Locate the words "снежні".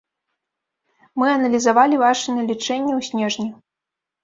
3.11-3.49